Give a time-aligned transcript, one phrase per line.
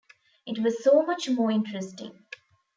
[0.47, 2.25] It was so much more interesting.